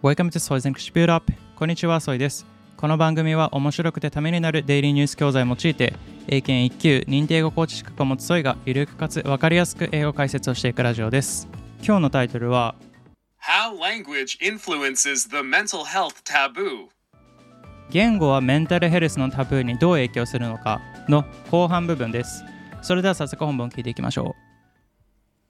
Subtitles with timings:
[0.00, 2.46] Welcome to Soy's English Build Up こんにちは、ソイです。
[2.76, 5.92] この番組は面白くてためになるデイリーニュース教材を用いて、
[6.28, 11.48] 英検1級認定英語コーチ資格を持つソイがゆるくかつわかりやすく英語解説をしていくラジオです。
[11.84, 12.76] 今日のタイトルは
[13.42, 16.86] How language influences the mental health taboo.
[17.90, 22.44] 言語はメンタルヘルスのタブーにどう影響するのかの後半部分です。
[22.82, 24.47] それでは早速本文を聞いていきましょう。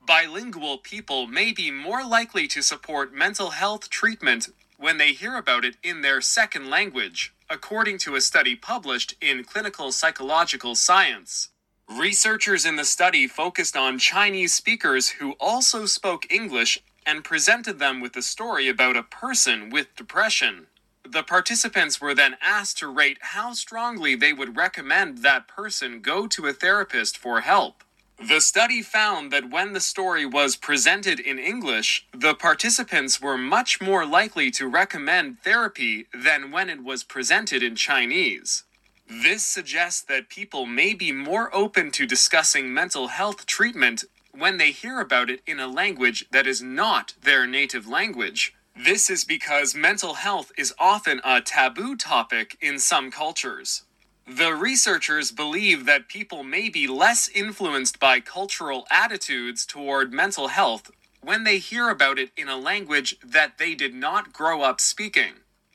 [0.09, 5.67] Bilingual people may be more likely to support mental health treatment when they hear about
[5.67, 11.51] it in their second language, according to a study published in Clinical Psychological Science.
[11.91, 18.01] Researchers in the study focused on Chinese speakers who also spoke English and presented them
[18.01, 20.69] with a story about a person with depression.
[21.07, 26.27] The participants were then asked to rate how strongly they would recommend that person go
[26.29, 27.85] to a therapist for help.
[28.21, 33.81] The study found that when the story was presented in English, the participants were much
[33.81, 38.65] more likely to recommend therapy than when it was presented in Chinese.
[39.09, 44.73] This suggests that people may be more open to discussing mental health treatment when they
[44.73, 48.53] hear about it in a language that is not their native language.
[48.77, 53.85] This is because mental health is often a taboo topic in some cultures.
[54.29, 60.91] The researchers believe that people may be less influenced by cultural attitudes toward mental health
[61.23, 65.33] when they hear about it in a language that they did not grow up speaking.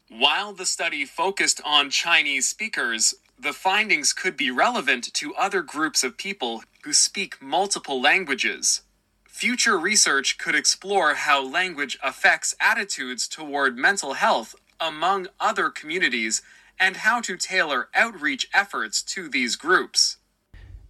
[0.08, 6.04] While the study focused on Chinese speakers, the findings could be relevant to other groups
[6.04, 8.84] of people who speak multiple languages.
[9.26, 16.44] Future research could explore how language affects attitudes toward mental health among other communities
[16.79, 20.19] and how to tailor outreach efforts to these groups.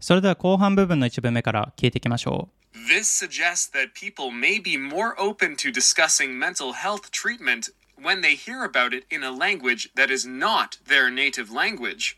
[0.01, 2.59] それでは後半部分の一文目から聞いていきましょう。
[2.89, 8.37] This suggests that people may be more open to discussing mental health treatment when they
[8.37, 12.17] hear about it in a language that is not their native language.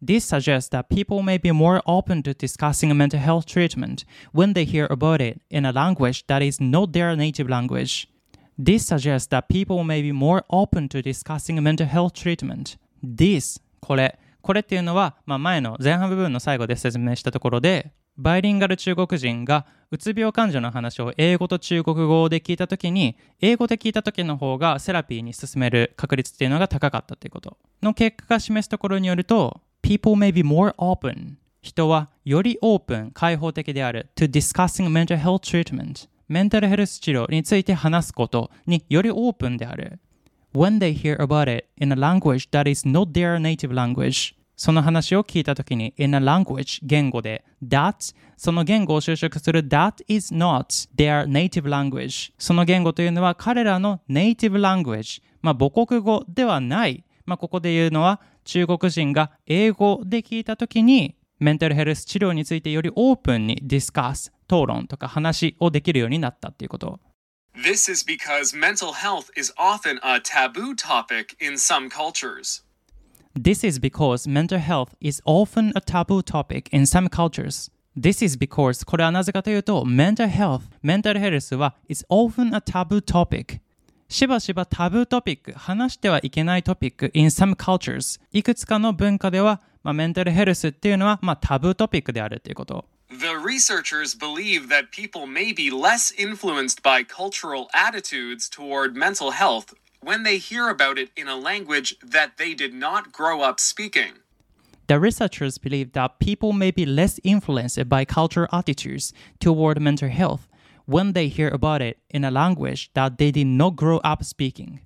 [0.00, 4.64] This suggests that people may be more open to discussing mental health treatment when they
[4.64, 8.08] hear about it in a language that is not their native language.
[8.56, 12.76] This suggests that people may be more open to discussing mental health treatment.
[13.03, 14.17] This これ。
[14.41, 27.57] これっていうのは、まあ、前の前半部分の最後で説明したところでバイリンガル中国人がうつ病患者の話を英語と中国語で聞いた時に英語で聞いた時の方がセラピーに進める確率っていうのが高かったということ。
[27.81, 39.99] の結果が示すところによると People may be more open 人はよりオープン開放的である to discussing mental health treatment メンタルヘルス治療について話すことによりオープンである。
[40.53, 46.13] When they hear about it in a language that is not their native language その話を聞いたときに in
[46.13, 66.99] a language 言語で that その言語を修飾する that is not their native language その言語というのは彼らの native language まあ母国語ではないまあここで言うのは中国人が英語で聞いたときにメンタルヘルス治療についてよりオープンにディスカス討論とか話をできるようになったっていうこと
[67.54, 72.62] This is because mental health is often a taboo topic in some cultures.
[73.34, 77.70] This is because mental health is often a taboo topic in some cultures.
[77.96, 83.60] This is because これはなぜかというと mental health メンタルヘルスは is often a taboo topic
[84.08, 97.04] しばしばタブートピック話してはいけないトピック in some cultures いくつかの文化では、まあ、メンタルヘルスっていうのは、まあ、タブートピックであるということ The researchers believe that people may be less influenced by
[97.04, 102.54] cultural attitudes toward mental health when they hear about it in a language that they
[102.54, 104.12] did not grow up speaking.
[104.88, 110.48] The researchers believe that people may be less influenced by cultural attitudes toward mental health
[110.86, 114.80] when they hear about it in a language that they did not grow up speaking.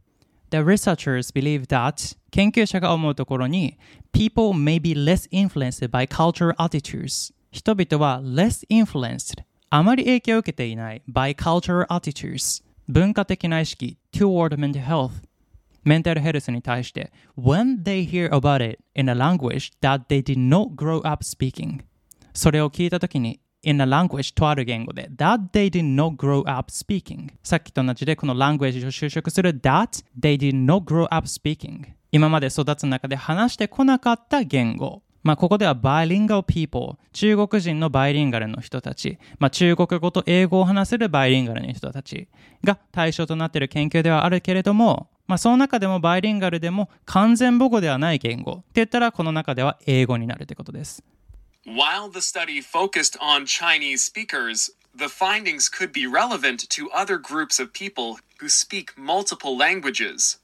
[0.50, 3.78] The researchers believe that 研究者が思うところに
[4.12, 12.63] people may be less influenced by cultural attitudes 人々は less influenced あまり影響を受けていない by cultural attitudes
[12.87, 15.09] 文化的な意識 toward mental health
[15.83, 21.23] メンタルヘルスに対して when they hear about it in a language that they did not grow up
[21.23, 21.83] speaking
[22.31, 29.59] それを聞いたときに in a language とある言語で that they did not grow up speaking さっきと同じでこの language を修飾する
[29.61, 42.29] that they did not grow up speaking 今まで育つ中で話してこなかった言語まあ、ここでは bilingual people 中国人のバイリンガルの人たち、まあ、中国語と英語を話せるバイリンガルの人たち
[42.63, 51.03] が対象となっている研究ではあるけれども、まあ、その中でもバイリンガルでも完全母語ではない言語って言ったらこの中では英語になるということです。
[51.65, 57.73] While the study focused on Chinese speakers, the findings could be relevant to other groups of
[57.73, 60.39] people who speak multiple languages.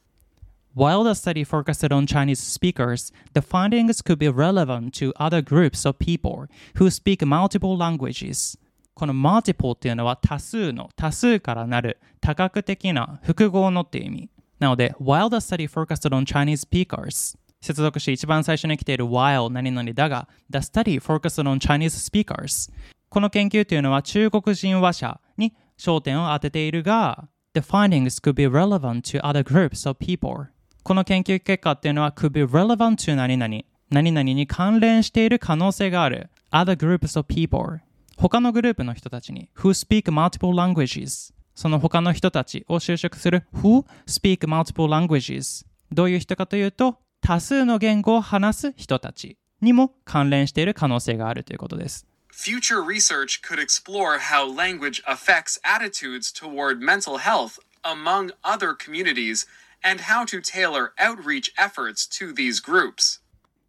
[0.75, 5.85] While the study focused on Chinese speakers, the findings could be relevant to other groups
[5.85, 8.56] of people who speak multiple languages.
[8.94, 14.31] この multiple っていうのは多数の、多数からなる、多角的な、複合のっていう意味。
[14.61, 22.73] なので、while the study focused on Chinese speakers 接続して一番最初に来ている while 何々だが、the study focused on Chinese speakers
[23.09, 30.47] この研究というのは中国人話者に焦点を当てているが、the findings could be relevant to other groups of people
[30.83, 37.80] この研究結果っていうのは could be relevant to 何々何々に関連している可能性がある other groups of people
[38.18, 54.18] 他のグループの人たちに who speak multiple languages その他の人たちを就職する who speak multiple languages どういう人かというと多数の言語を話す人たちにも関連している可能性があるということです Future research could explore
[54.18, 59.47] how language affects attitudes toward mental health among other communities
[59.82, 63.20] and how to tailor outreach efforts to these groups.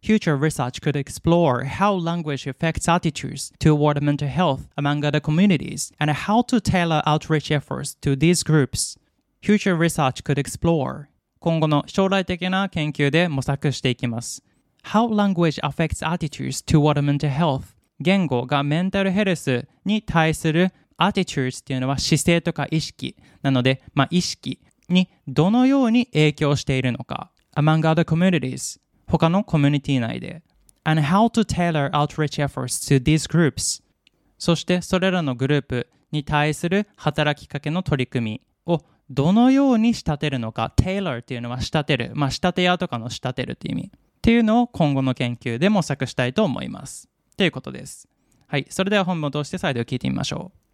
[0.02, 6.10] Future research could explore how language affects attitudes toward mental health among other communities and
[6.10, 8.96] how to tailor outreach efforts to these groups.
[9.42, 11.08] Future research could explore
[11.38, 14.42] 今後の将来的な研究で模索していきます。
[14.84, 30.43] How language affects attitudes toward mental health 言語がメンタルヘルスに対する attitudes っていうのは姿勢とか意識なので、まあ、意識 にどのように影響しているのか among other communities 他のコミュニティ内で。
[30.83, 33.83] And how to tailor outreach efforts to these groups.
[34.37, 40.73] そしてそれらのグループに対する働きかけの取り組みをどのように仕立てるのか。
[40.77, 42.11] tailor っていうのは仕立てる。
[42.13, 43.91] まあ仕立て屋とかの仕立てるっていう意味。
[43.93, 47.09] っていうのを今後の研究で模索したいと思います。
[47.37, 48.07] ということです。
[48.47, 48.65] はい。
[48.69, 50.64] それでは本文を通して再度聞いてみましょう。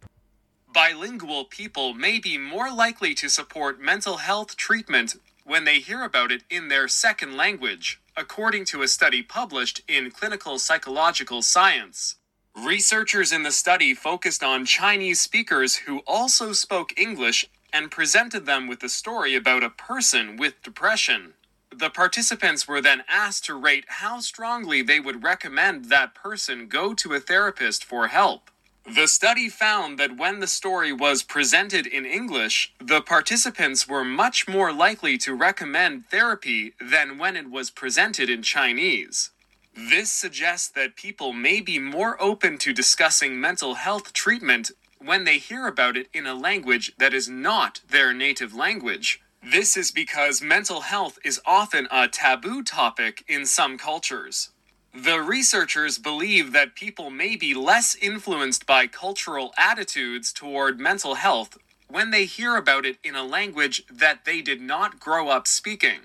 [0.72, 6.32] Bilingual people may be more likely to support mental health treatment when they hear about
[6.32, 12.16] it in their second language, according to a study published in Clinical Psychological Science.
[12.56, 18.66] Researchers in the study focused on Chinese speakers who also spoke English and presented them
[18.66, 21.34] with a story about a person with depression.
[21.74, 26.94] The participants were then asked to rate how strongly they would recommend that person go
[26.94, 28.50] to a therapist for help.
[28.84, 34.48] The study found that when the story was presented in English, the participants were much
[34.48, 39.30] more likely to recommend therapy than when it was presented in Chinese.
[39.74, 45.38] This suggests that people may be more open to discussing mental health treatment when they
[45.38, 49.20] hear about it in a language that is not their native language.
[49.42, 54.50] This is because mental health is often a taboo topic in some cultures.
[54.94, 61.56] The researchers believe that people may be less influenced by cultural attitudes toward mental health
[61.88, 66.00] when they hear about it in a language that they did not grow up speaking.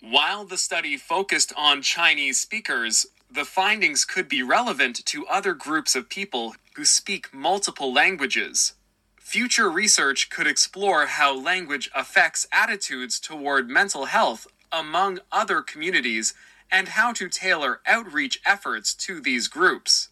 [0.00, 5.94] While the study focused on Chinese speakers, the findings could be relevant to other groups
[5.94, 8.74] of people who speak multiple languages.
[9.18, 16.34] Future research could explore how language affects attitudes toward mental health among other communities
[16.72, 20.10] and how to tailor outreach efforts to these groups.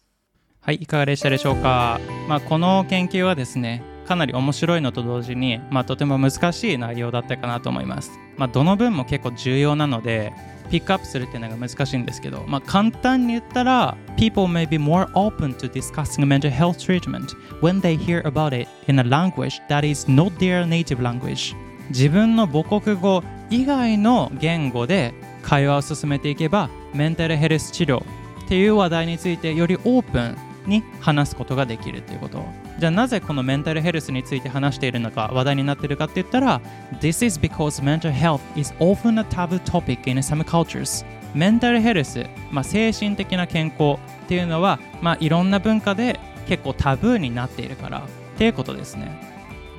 [0.61, 1.99] はい、いかがでしたでしょうか。
[2.29, 8.11] まあ、この研究はですね、かなり面白いのと同時に、まあ、とても難しい内容だったかなと思います。
[8.37, 10.31] まあ、どの分も結構重要なので、
[10.69, 18.99] ピックアップするっていうのが難しいんですけど、まあ、簡単に言ったら、People may be more open to discussing mental health treatment when they hear about it in
[18.99, 21.55] a language that is not their native language.
[21.89, 28.03] 自分の母国語以外の言語で会話を進めていけばメンタルヘルス治療
[28.45, 32.43] っていう話題についてよりオープンに話すことができるということ。
[32.79, 36.61] じゃあなぜこのメンタルヘルスについて話しているのか話題になっているかって言ったら
[36.99, 41.05] This is because mental health is often a taboo topic in some cultures.
[41.33, 48.01] メンタルヘルス、まあ、精神的な健康っていうのは、まあ、いろんな文化で結構タブーになっているからっ
[48.37, 49.30] ていうことですね。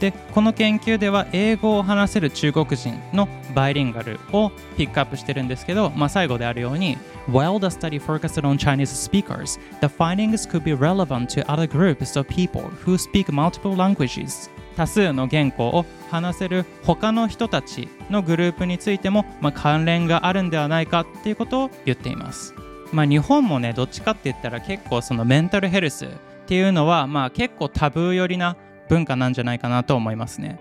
[0.03, 11.69] でこの研究では英語を話せる中国人のバイリンガルをピックアップしてるんですけど、まあ、最後であるように While the study focused on Chinese speakers, the findings could be relevant to other
[11.69, 14.51] groups of people who speak multiple languages.
[14.77, 22.55] 多数の言語を話せる他の人たちのグループについても、まあ、関連があるんではないかっていうことを言っています。
[22.93, 26.09] まあ、日本もねどっちかって言ったら結構そのメンタルヘルスっ
[26.47, 28.57] ていうのは、まあ、結構タブー寄りな
[28.93, 30.61] 文化なんじゃないかなと思いますね。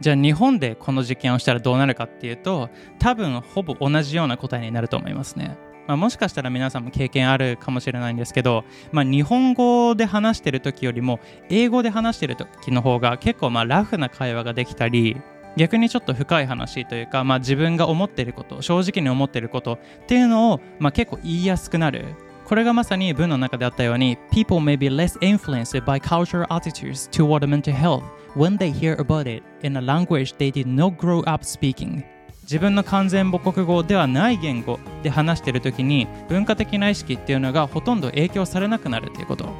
[0.00, 5.56] じゃあ日本でこの実験をしたらどうなるかっていうと多分ほぼ同じような答えになると思いますね。
[5.86, 11.18] まあ、もしかしたら皆さんも経験あるかもしれないんですけど、まあ、日本語で話してる時よりも
[11.48, 15.16] 英語で話してる時の方が結構まあラフな会話ができたり
[15.56, 22.14] 逆にちょっと深い話というか、まあ、自分が思ってること正直に思ってることっていうのを、まあ、結構言いやすくなる
[22.48, 28.02] これがまさに文の中であったように People may be less influenced by cultural attitudes toward mental health
[28.34, 32.02] when they hear about it in a language they did not grow up speaking.
[32.44, 39.50] 自分の完全母国語ではない言語で話している時に文化的な意識っていうのがほとんど影響されなくなるっていうこと。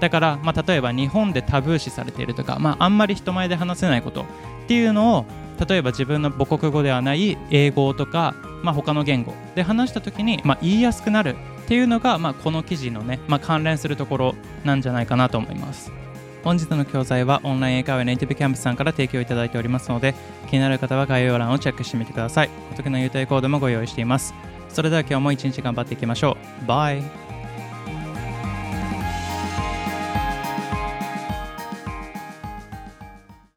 [0.00, 4.24] だから、まあ、例えば日本でタブー視されているとか、まあ、あんまり人前で話せないことっ
[4.66, 5.24] ていうのを
[5.68, 15.90] 例えば自分の母国語ではない英語とか、まあ、他の言語で話した時に、まあ、言いやすくなるっていうのが、まあ、この記事のね、まあ、関連するところなんじゃないかなと思います。
[16.42, 20.14] 本日の教材はオンライン英会話ネイティブキャンプさんから提供いただいておりますので
[20.50, 22.50] 気になる方は概要欄をチェックしてみてください。
[22.70, 24.34] お得な優待コードもご用意しています。
[24.68, 26.66] それでは今日も一日頑張っていきましょう。
[26.66, 27.23] バイ。